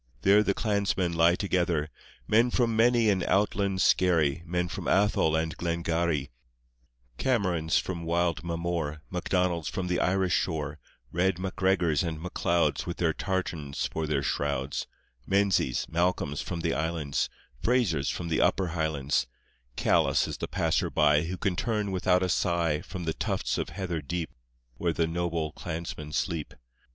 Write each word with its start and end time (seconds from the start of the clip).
There 0.23 0.41
the 0.41 0.55
clansmen 0.55 1.13
lie 1.13 1.35
together— 1.35 1.91
Men 2.27 2.49
from 2.49 2.75
many 2.75 3.07
an 3.11 3.21
outland 3.21 3.83
skerry, 3.83 4.41
Men 4.47 4.67
from 4.67 4.87
Athol 4.87 5.35
and 5.35 5.55
Glengarry, 5.55 6.31
Camerons 7.19 7.77
from 7.79 8.01
wild 8.01 8.43
Mamore, 8.43 9.03
MacDonalds 9.11 9.67
from 9.69 9.85
the 9.85 9.99
Irish 9.99 10.33
Shore, 10.33 10.79
Red 11.11 11.37
MacGregors 11.37 12.01
and 12.01 12.17
McLeods 12.17 12.87
With 12.87 12.97
their 12.97 13.13
tartans 13.13 13.85
for 13.93 14.07
their 14.07 14.23
shrouds, 14.23 14.87
Menzies, 15.27 15.85
Malcolms 15.87 16.41
from 16.41 16.61
the 16.61 16.73
islands, 16.73 17.29
Frasers 17.61 18.11
from 18.11 18.27
the 18.27 18.41
upper 18.41 18.69
Highlands— 18.69 19.27
Callous 19.85 20.27
is 20.27 20.37
the 20.37 20.47
passer 20.47 20.89
by 20.89 21.21
Who 21.25 21.37
can 21.37 21.55
turn 21.55 21.91
without 21.91 22.23
a 22.23 22.29
sigh 22.29 22.81
From 22.81 23.03
the 23.03 23.13
tufts 23.13 23.59
of 23.59 23.69
heather 23.69 24.01
deep 24.01 24.31
Where 24.77 24.93
the 24.93 25.05
noble 25.05 25.51
clansmen 25.51 26.11
sleep. 26.11 26.55